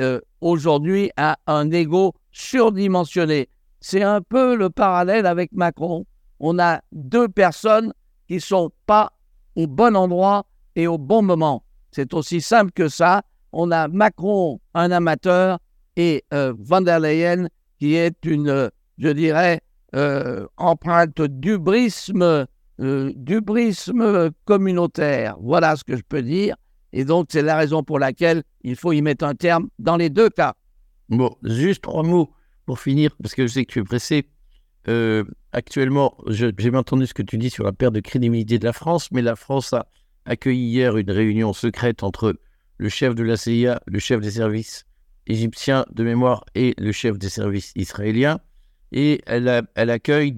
aujourd'hui 0.45 1.11
a 1.17 1.39
un 1.47 1.71
ego 1.71 2.13
surdimensionné. 2.31 3.49
C'est 3.81 4.03
un 4.03 4.21
peu 4.21 4.55
le 4.55 4.69
parallèle 4.69 5.27
avec 5.27 5.51
Macron. 5.53 6.05
On 6.39 6.59
a 6.59 6.83
deux 6.93 7.29
personnes 7.29 7.93
qui 8.29 8.41
sont 8.41 8.71
pas 8.87 9.13
au 9.57 9.67
bon 9.67 9.97
endroit 9.97 10.45
et 10.77 10.87
au 10.87 10.99
bon 10.99 11.23
moment. 11.23 11.65
C'est 11.91 12.13
aussi 12.13 12.41
simple 12.41 12.73
que 12.73 12.89
ça. 12.89 13.23
On 13.53 13.71
a 13.71 13.89
Macron, 13.89 14.61
un 14.75 14.91
amateur, 14.91 15.59
et 15.97 16.25
euh, 16.35 16.53
van 16.59 16.83
der 16.83 17.01
Leyen, 17.01 17.49
qui 17.79 17.95
est 17.95 18.25
une, 18.25 18.71
je 18.99 19.09
dirais, 19.09 19.61
euh, 19.95 20.47
empreinte 20.57 21.23
d'ubrisme, 21.23 22.47
euh, 22.81 23.13
d'ubrisme 23.15 24.31
communautaire. 24.45 25.37
Voilà 25.41 25.77
ce 25.77 25.85
que 25.85 25.97
je 25.97 26.03
peux 26.03 26.23
dire. 26.23 26.57
Et 26.97 27.05
donc, 27.05 27.27
c'est 27.31 27.43
la 27.43 27.57
raison 27.57 27.83
pour 27.83 27.99
laquelle 27.99 28.45
il 28.63 28.77
faut 28.77 28.93
y 28.93 29.03
mettre 29.03 29.25
un 29.25 29.35
terme 29.35 29.69
dans 29.81 29.97
les 29.97 30.11
deux 30.11 30.31
cas. 30.31 30.55
Bon, 31.09 31.37
juste 31.43 31.83
trois 31.83 32.05
mots 32.05 32.33
pour 32.67 32.79
finir, 32.79 33.11
parce 33.21 33.35
que 33.35 33.47
je 33.47 33.53
sais 33.53 33.65
que 33.65 33.73
tu 33.73 33.81
es 33.81 33.85
pressé. 33.85 34.29
actuellement, 35.53 36.17
j'ai 36.29 36.53
bien 36.53 36.75
entendu 36.75 37.07
ce 37.07 37.13
que 37.13 37.23
tu 37.23 37.37
dis 37.37 37.51
sur 37.51 37.65
la 37.65 37.73
perte 37.73 37.95
de 37.95 38.01
crédibilité 38.01 38.61
de 38.61 38.65
la 38.65 38.73
France, 38.73 39.11
mais 39.11 39.23
la 39.23 39.35
France 39.35 39.73
a 39.73 39.89
accueilli 40.25 40.69
hier 40.69 40.97
une 40.97 41.11
réunion 41.11 41.53
secrète 41.53 42.05
entre 42.05 42.37
le 42.79 42.89
chef 42.89 43.17
de 43.17 43.25
la 43.25 43.37
CIA, 43.37 43.81
le 43.87 43.99
chef 43.99 44.21
des 44.21 44.31
services 44.31 44.87
égyptiens 45.27 45.85
de 45.93 46.05
mémoire 46.05 46.45
et 46.55 46.75
le 46.79 46.93
chef 46.93 47.19
des 47.19 47.29
services 47.29 47.73
israéliens. 47.75 48.39
Et 48.93 49.21
elle, 49.27 49.49
accueille 49.91 50.33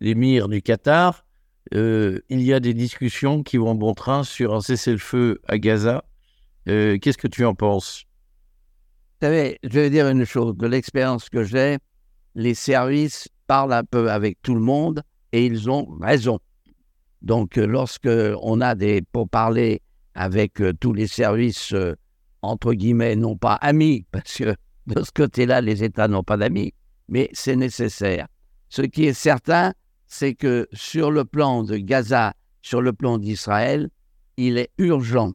l'émir 0.00 0.48
du 0.48 0.60
Qatar. 0.60 1.24
Euh, 1.74 2.20
il 2.28 2.42
y 2.42 2.52
a 2.52 2.60
des 2.60 2.74
discussions 2.74 3.42
qui 3.42 3.58
vont 3.58 3.74
bon 3.74 3.94
train 3.94 4.24
sur 4.24 4.54
un 4.54 4.60
cessez-le-feu 4.60 5.40
à 5.46 5.58
Gaza. 5.58 6.04
Euh, 6.68 6.98
qu'est-ce 6.98 7.18
que 7.18 7.28
tu 7.28 7.44
en 7.44 7.54
penses? 7.54 8.04
Je 9.20 9.58
vais 9.62 9.90
dire 9.90 10.08
une 10.08 10.24
chose. 10.24 10.56
De 10.56 10.66
l'expérience 10.66 11.28
que 11.28 11.42
j'ai, 11.42 11.78
les 12.34 12.54
services 12.54 13.28
parlent 13.46 13.72
un 13.72 13.84
peu 13.84 14.10
avec 14.10 14.40
tout 14.42 14.54
le 14.54 14.60
monde 14.60 15.02
et 15.32 15.44
ils 15.44 15.68
ont 15.70 15.86
raison. 16.00 16.38
Donc, 17.20 17.58
euh, 17.58 17.66
lorsque 17.66 18.08
on 18.42 18.60
a 18.60 18.74
des 18.74 19.02
pourparlers 19.02 19.82
avec 20.14 20.62
tous 20.80 20.92
les 20.92 21.06
services, 21.06 21.74
entre 22.42 22.72
guillemets, 22.72 23.16
non 23.16 23.36
pas 23.36 23.54
amis, 23.54 24.04
parce 24.12 24.38
que 24.38 24.54
de 24.86 25.02
ce 25.02 25.10
côté-là, 25.12 25.60
les 25.60 25.84
États 25.84 26.08
n'ont 26.08 26.22
pas 26.22 26.36
d'amis, 26.36 26.72
mais 27.08 27.28
c'est 27.32 27.56
nécessaire. 27.56 28.26
Ce 28.68 28.82
qui 28.82 29.04
est 29.04 29.12
certain, 29.12 29.72
c'est 30.08 30.34
que 30.34 30.66
sur 30.72 31.10
le 31.10 31.24
plan 31.24 31.62
de 31.62 31.76
Gaza, 31.76 32.34
sur 32.62 32.82
le 32.82 32.92
plan 32.92 33.18
d'Israël, 33.18 33.90
il 34.36 34.58
est 34.58 34.70
urgent 34.78 35.32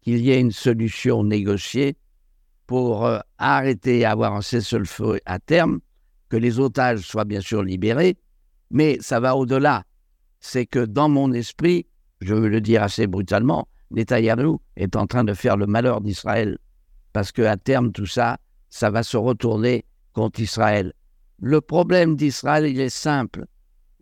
qu'il 0.00 0.18
y 0.18 0.30
ait 0.30 0.40
une 0.40 0.52
solution 0.52 1.22
négociée 1.22 1.96
pour 2.66 3.08
arrêter 3.38 3.98
et 3.98 4.04
avoir 4.04 4.34
un 4.34 4.40
cessez-le-feu 4.40 5.20
à 5.26 5.38
terme, 5.38 5.80
que 6.28 6.36
les 6.36 6.58
otages 6.58 7.00
soient 7.00 7.24
bien 7.24 7.40
sûr 7.40 7.62
libérés, 7.62 8.16
mais 8.70 8.96
ça 9.00 9.20
va 9.20 9.36
au-delà 9.36 9.84
c'est 10.40 10.66
que 10.66 10.84
dans 10.84 11.08
mon 11.08 11.32
esprit, 11.32 11.86
je 12.20 12.34
veux 12.34 12.48
le 12.48 12.60
dire 12.60 12.82
assez 12.82 13.06
brutalement, 13.06 13.68
Netanyahu 13.90 14.56
est 14.76 14.96
en 14.96 15.06
train 15.06 15.24
de 15.24 15.34
faire 15.34 15.56
le 15.56 15.66
malheur 15.66 16.00
d'Israël. 16.00 16.58
Parce 17.12 17.32
qu'à 17.32 17.56
terme, 17.56 17.92
tout 17.92 18.06
ça, 18.06 18.38
ça 18.70 18.90
va 18.90 19.02
se 19.02 19.16
retourner 19.16 19.84
contre 20.12 20.40
Israël. 20.40 20.92
Le 21.40 21.60
problème 21.60 22.16
d'Israël, 22.16 22.66
il 22.66 22.80
est 22.80 22.88
simple. 22.88 23.46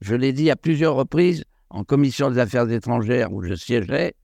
Je 0.00 0.14
l'ai 0.14 0.32
dit 0.32 0.50
à 0.50 0.56
plusieurs 0.56 0.94
reprises 0.94 1.44
en 1.70 1.84
commission 1.84 2.30
des 2.30 2.38
affaires 2.38 2.70
étrangères 2.70 3.32
où 3.32 3.42
je 3.42 3.54
siégeais. 3.54 4.14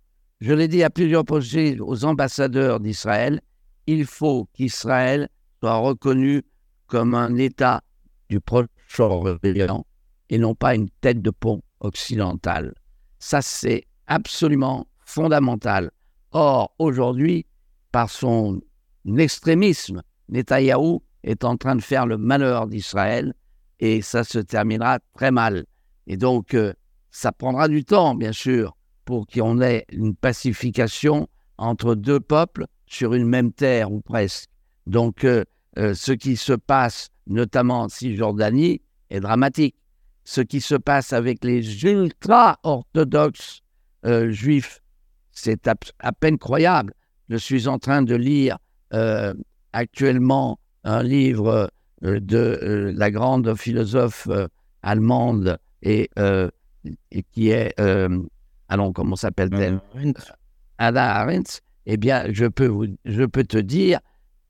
Je 0.40 0.52
l'ai 0.52 0.68
dit 0.68 0.82
à 0.82 0.90
plusieurs 0.90 1.22
reprises 1.22 1.80
aux 1.80 2.04
ambassadeurs 2.04 2.80
d'Israël. 2.80 3.40
Il 3.86 4.06
faut 4.06 4.48
qu'Israël 4.54 5.28
soit 5.60 5.76
reconnu 5.76 6.42
comme 6.86 7.14
un 7.14 7.36
État 7.36 7.82
du 8.28 8.40
Proche-Orient 8.40 9.84
et 10.30 10.38
non 10.38 10.54
pas 10.54 10.74
une 10.74 10.88
tête 11.00 11.22
de 11.22 11.30
pont 11.30 11.60
occidentale. 11.80 12.74
Ça, 13.18 13.42
c'est 13.42 13.84
absolument 14.06 14.86
fondamental. 15.04 15.90
Or, 16.32 16.74
aujourd'hui, 16.78 17.46
par 17.92 18.10
son 18.10 18.60
extrémisme, 19.16 20.02
Netanyahou 20.28 21.02
est 21.22 21.44
en 21.44 21.56
train 21.56 21.76
de 21.76 21.82
faire 21.82 22.06
le 22.06 22.16
malheur 22.16 22.66
d'Israël 22.66 23.34
et 23.84 24.00
ça 24.00 24.24
se 24.24 24.38
terminera 24.38 24.98
très 25.12 25.30
mal. 25.30 25.66
Et 26.06 26.16
donc, 26.16 26.54
euh, 26.54 26.72
ça 27.10 27.32
prendra 27.32 27.68
du 27.68 27.84
temps, 27.84 28.14
bien 28.14 28.32
sûr, 28.32 28.74
pour 29.04 29.26
qu'on 29.26 29.60
ait 29.60 29.84
une 29.92 30.16
pacification 30.16 31.28
entre 31.58 31.94
deux 31.94 32.18
peuples 32.18 32.64
sur 32.86 33.12
une 33.12 33.26
même 33.26 33.52
terre 33.52 33.92
ou 33.92 34.00
presque. 34.00 34.48
Donc, 34.86 35.24
euh, 35.24 35.44
euh, 35.76 35.92
ce 35.92 36.12
qui 36.12 36.36
se 36.36 36.54
passe, 36.54 37.10
notamment 37.26 37.82
en 37.82 37.88
Cisjordanie, 37.90 38.80
est 39.10 39.20
dramatique 39.20 39.76
ce 40.24 40.40
qui 40.40 40.62
se 40.62 40.76
passe 40.76 41.12
avec 41.12 41.44
les 41.44 41.84
ultra-orthodoxes 41.84 43.60
juifs. 44.28 44.80
C'est 45.32 45.68
à, 45.68 46.12
peine 46.12 46.38
croyable. 46.38 46.94
Je 47.28 47.36
suis 47.36 47.68
en 47.68 47.78
train 47.78 48.00
de 48.00 48.14
lire 48.14 48.56
actuellement 49.74 50.58
un 50.84 51.02
livre 51.02 51.70
de 52.04 52.92
la 52.94 53.10
grande 53.10 53.54
philosophe 53.54 54.28
allemande 54.82 55.58
et, 55.82 56.10
qui 57.32 57.48
est, 57.48 57.74
allons, 58.68 58.92
comment 58.92 59.16
s'appelle-t-elle? 59.16 59.80
Anna 60.78 61.16
Arendt, 61.16 61.60
eh 61.86 61.96
bien, 61.96 62.24
je 62.32 62.46
peux, 62.46 62.66
vous, 62.66 62.86
je 63.04 63.24
peux 63.24 63.44
te 63.44 63.58
dire 63.58 64.00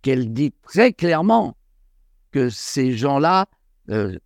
qu'elle 0.03 0.33
dit 0.33 0.53
très 0.63 0.93
clairement 0.93 1.57
que 2.31 2.49
ces 2.51 2.93
gens-là 2.93 3.47
euh, 3.91 4.19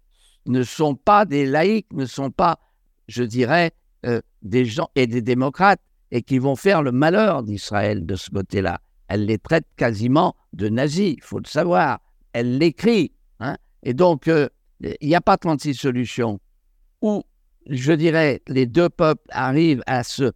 ne 0.46 0.62
sont 0.62 0.94
pas 0.94 1.24
des 1.24 1.46
laïcs, 1.46 1.92
ne 1.92 2.06
sont 2.06 2.30
pas, 2.30 2.58
je 3.06 3.22
dirais, 3.22 3.72
euh, 4.06 4.20
des 4.42 4.64
gens 4.64 4.88
et 4.94 5.06
des 5.06 5.22
démocrates, 5.22 5.80
et 6.10 6.22
qui 6.22 6.38
vont 6.38 6.56
faire 6.56 6.82
le 6.82 6.92
malheur 6.92 7.42
d'Israël 7.42 8.06
de 8.06 8.14
ce 8.14 8.30
côté-là. 8.30 8.80
Elle 9.08 9.26
les 9.26 9.38
traite 9.38 9.66
quasiment 9.76 10.34
de 10.52 10.68
nazis, 10.68 11.14
il 11.16 11.22
faut 11.22 11.38
le 11.38 11.46
savoir. 11.46 12.00
Elle 12.32 12.58
l'écrit. 12.58 13.12
Hein 13.40 13.56
et 13.82 13.94
donc, 13.94 14.28
euh, 14.28 14.48
il 14.80 15.08
n'y 15.08 15.14
a 15.14 15.20
pas 15.20 15.36
36 15.36 15.74
solutions. 15.74 16.40
Où, 17.02 17.22
je 17.68 17.92
dirais, 17.92 18.42
les 18.48 18.66
deux 18.66 18.88
peuples 18.88 19.26
arrivent 19.30 19.82
à 19.86 20.02
se, 20.02 20.32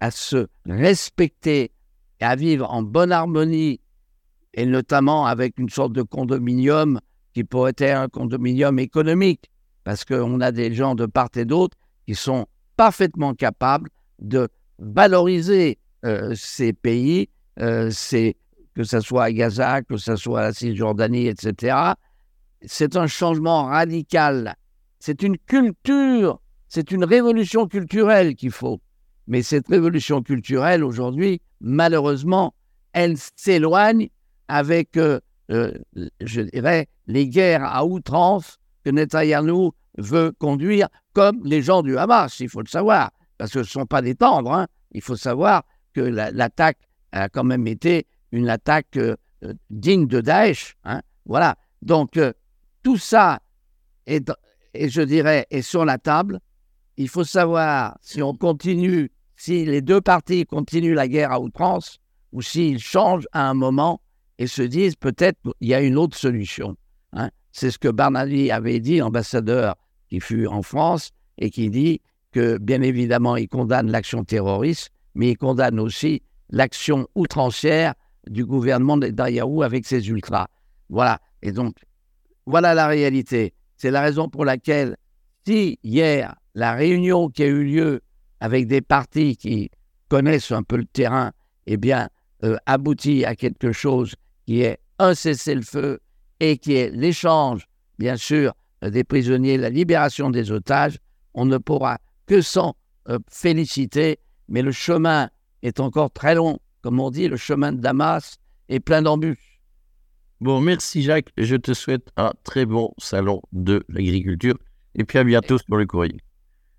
à, 0.00 0.10
se 0.10 0.46
respecter 0.66 1.72
et 2.20 2.24
à 2.24 2.36
vivre 2.36 2.70
en 2.70 2.82
bonne 2.82 3.12
harmonie, 3.12 3.80
et 4.54 4.66
notamment 4.66 5.26
avec 5.26 5.58
une 5.58 5.68
sorte 5.68 5.92
de 5.92 6.02
condominium 6.02 7.00
qui 7.32 7.44
pourrait 7.44 7.74
être 7.78 7.96
un 7.96 8.08
condominium 8.08 8.78
économique, 8.78 9.50
parce 9.84 10.04
qu'on 10.04 10.40
a 10.40 10.52
des 10.52 10.74
gens 10.74 10.94
de 10.94 11.06
part 11.06 11.30
et 11.36 11.44
d'autre 11.44 11.76
qui 12.06 12.14
sont 12.14 12.46
parfaitement 12.76 13.34
capables 13.34 13.90
de 14.20 14.48
valoriser 14.78 15.78
euh, 16.04 16.34
ces 16.34 16.72
pays, 16.72 17.28
euh, 17.60 17.90
que 18.74 18.84
ce 18.84 19.00
soit 19.00 19.24
à 19.24 19.32
Gaza, 19.32 19.82
que 19.82 19.96
ce 19.96 20.16
soit 20.16 20.40
à 20.40 20.42
la 20.44 20.52
Cisjordanie, 20.52 21.26
etc. 21.26 21.94
C'est 22.66 22.96
un 22.96 23.06
changement 23.06 23.64
radical. 23.64 24.54
C'est 24.98 25.22
une 25.22 25.38
culture, 25.38 26.40
c'est 26.68 26.90
une 26.90 27.04
révolution 27.04 27.66
culturelle 27.66 28.34
qu'il 28.34 28.50
faut. 28.50 28.80
Mais 29.26 29.42
cette 29.42 29.68
révolution 29.68 30.22
culturelle, 30.22 30.84
aujourd'hui, 30.84 31.40
malheureusement, 31.60 32.54
elle 32.92 33.16
s'éloigne 33.36 34.08
avec, 34.48 34.96
euh, 34.96 35.20
euh, 35.50 35.72
je 36.20 36.42
dirais, 36.42 36.88
les 37.06 37.28
guerres 37.28 37.64
à 37.64 37.84
outrance 37.84 38.58
que 38.84 38.90
Netanyahu 38.90 39.70
veut 39.98 40.32
conduire, 40.38 40.88
comme 41.12 41.40
les 41.44 41.62
gens 41.62 41.82
du 41.82 41.96
Hamas, 41.96 42.40
il 42.40 42.48
faut 42.48 42.60
le 42.60 42.68
savoir, 42.68 43.10
parce 43.38 43.52
que 43.52 43.62
ce 43.62 43.68
ne 43.78 43.82
sont 43.82 43.86
pas 43.86 44.02
des 44.02 44.14
tendres. 44.14 44.52
Hein. 44.52 44.66
Il 44.92 45.02
faut 45.02 45.16
savoir 45.16 45.62
que 45.94 46.00
l'attaque 46.00 46.78
a 47.12 47.28
quand 47.28 47.44
même 47.44 47.66
été 47.66 48.06
une 48.32 48.48
attaque 48.48 48.96
euh, 48.96 49.16
digne 49.70 50.06
de 50.06 50.20
Daesh. 50.20 50.76
Hein. 50.84 51.00
Voilà. 51.24 51.56
Donc, 51.82 52.18
tout 52.82 52.96
ça 52.96 53.40
est, 54.06 54.30
et 54.74 54.88
je 54.88 55.02
dirais, 55.02 55.46
est 55.50 55.62
sur 55.62 55.84
la 55.84 55.98
table. 55.98 56.40
Il 56.96 57.08
faut 57.08 57.24
savoir 57.24 57.98
si 58.02 58.22
on 58.22 58.34
continue, 58.34 59.10
si 59.36 59.64
les 59.64 59.80
deux 59.80 60.00
parties 60.00 60.44
continuent 60.44 60.94
la 60.94 61.08
guerre 61.08 61.32
à 61.32 61.40
outrance, 61.40 61.98
ou 62.32 62.42
s'ils 62.42 62.78
changent 62.78 63.26
à 63.32 63.48
un 63.48 63.54
moment 63.54 64.00
et 64.38 64.46
se 64.46 64.62
disent 64.62 64.96
peut-être 64.96 65.38
il 65.60 65.68
y 65.68 65.74
a 65.74 65.80
une 65.80 65.96
autre 65.96 66.16
solution. 66.16 66.76
Hein. 67.12 67.30
C'est 67.52 67.70
ce 67.70 67.78
que 67.78 67.88
Barnaby 67.88 68.50
avait 68.50 68.80
dit, 68.80 69.02
ambassadeur 69.02 69.76
qui 70.08 70.20
fut 70.20 70.46
en 70.46 70.62
France, 70.62 71.10
et 71.38 71.50
qui 71.50 71.70
dit 71.70 72.00
que 72.32 72.58
bien 72.58 72.82
évidemment 72.82 73.36
il 73.36 73.48
condamne 73.48 73.90
l'action 73.90 74.24
terroriste, 74.24 74.90
mais 75.14 75.30
il 75.30 75.36
condamne 75.36 75.80
aussi 75.80 76.22
l'action 76.50 77.08
outrancière 77.14 77.94
du 78.28 78.44
gouvernement 78.44 78.96
d'Ayahou 78.96 79.62
avec 79.62 79.86
ses 79.86 80.08
ultras. 80.08 80.46
Voilà. 80.88 81.18
Et 81.42 81.52
donc, 81.52 81.74
voilà 82.46 82.74
la 82.74 82.86
réalité. 82.86 83.54
C'est 83.76 83.90
la 83.90 84.00
raison 84.00 84.28
pour 84.28 84.44
laquelle, 84.44 84.96
si 85.46 85.78
hier, 85.82 86.34
la 86.54 86.72
réunion 86.72 87.28
qui 87.28 87.42
a 87.42 87.46
eu 87.46 87.64
lieu 87.64 88.00
avec 88.40 88.66
des 88.66 88.80
partis 88.80 89.36
qui 89.36 89.70
connaissent 90.08 90.52
un 90.52 90.62
peu 90.62 90.76
le 90.76 90.84
terrain, 90.84 91.32
eh 91.66 91.76
bien, 91.76 92.08
euh, 92.44 92.56
aboutit 92.66 93.24
à 93.24 93.34
quelque 93.34 93.72
chose 93.72 94.14
qui 94.46 94.62
est 94.62 94.78
un 94.98 95.14
cessez-le-feu 95.14 96.00
et 96.40 96.58
qui 96.58 96.74
est 96.74 96.90
l'échange, 96.90 97.66
bien 97.98 98.16
sûr, 98.16 98.52
des 98.82 99.04
prisonniers, 99.04 99.58
la 99.58 99.68
libération 99.70 100.30
des 100.30 100.50
otages, 100.50 100.98
on 101.34 101.44
ne 101.44 101.58
pourra 101.58 101.98
que 102.26 102.40
s'en 102.40 102.74
euh, 103.08 103.18
féliciter, 103.30 104.18
mais 104.48 104.62
le 104.62 104.72
chemin 104.72 105.28
est 105.62 105.80
encore 105.80 106.10
très 106.10 106.34
long. 106.34 106.58
Comme 106.82 106.98
on 106.98 107.10
dit, 107.10 107.28
le 107.28 107.36
chemin 107.36 107.72
de 107.72 107.80
Damas 107.80 108.38
est 108.68 108.80
plein 108.80 109.02
d'embûches. 109.02 109.49
Bon, 110.40 110.60
merci 110.60 111.02
Jacques. 111.02 111.28
Je 111.36 111.56
te 111.56 111.74
souhaite 111.74 112.08
un 112.16 112.32
très 112.44 112.64
bon 112.64 112.92
salon 112.96 113.42
de 113.52 113.84
l'agriculture. 113.88 114.56
Et 114.94 115.04
puis 115.04 115.18
à 115.18 115.24
bientôt 115.24 115.58
sur 115.58 115.76
le 115.76 115.86
courrier. 115.86 116.18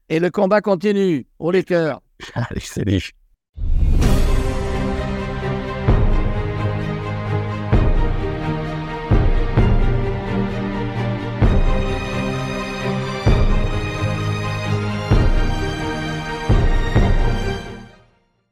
Et 0.09 0.19
le 0.19 0.29
combat 0.31 0.61
continue. 0.61 1.27
Au 1.39 1.51
les 1.51 1.63
cœurs. 1.63 2.01
Allez, 2.33 2.59
salut. 2.59 3.11